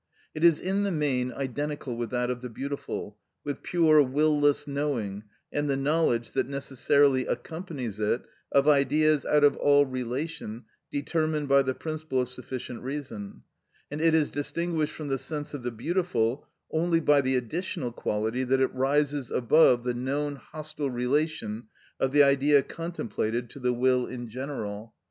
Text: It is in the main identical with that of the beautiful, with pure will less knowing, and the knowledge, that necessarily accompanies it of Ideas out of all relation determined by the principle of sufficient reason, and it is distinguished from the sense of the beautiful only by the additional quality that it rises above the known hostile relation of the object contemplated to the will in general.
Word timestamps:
It 0.33 0.43
is 0.43 0.59
in 0.59 0.81
the 0.81 0.89
main 0.89 1.31
identical 1.31 1.95
with 1.95 2.09
that 2.09 2.31
of 2.31 2.41
the 2.41 2.49
beautiful, 2.49 3.19
with 3.43 3.61
pure 3.61 4.01
will 4.01 4.39
less 4.41 4.67
knowing, 4.67 5.25
and 5.53 5.69
the 5.69 5.77
knowledge, 5.77 6.31
that 6.31 6.47
necessarily 6.49 7.27
accompanies 7.27 7.99
it 7.99 8.23
of 8.51 8.67
Ideas 8.67 9.27
out 9.27 9.43
of 9.43 9.55
all 9.57 9.85
relation 9.85 10.65
determined 10.89 11.49
by 11.49 11.61
the 11.61 11.75
principle 11.75 12.19
of 12.19 12.29
sufficient 12.29 12.81
reason, 12.81 13.43
and 13.91 14.01
it 14.01 14.15
is 14.15 14.31
distinguished 14.31 14.95
from 14.95 15.07
the 15.07 15.19
sense 15.19 15.53
of 15.53 15.61
the 15.61 15.69
beautiful 15.69 16.47
only 16.71 16.99
by 16.99 17.21
the 17.21 17.35
additional 17.35 17.91
quality 17.91 18.43
that 18.43 18.59
it 18.59 18.73
rises 18.73 19.29
above 19.29 19.83
the 19.83 19.93
known 19.93 20.35
hostile 20.35 20.89
relation 20.89 21.67
of 21.99 22.11
the 22.11 22.23
object 22.23 22.69
contemplated 22.69 23.51
to 23.51 23.59
the 23.59 23.71
will 23.71 24.07
in 24.07 24.27
general. 24.27 24.95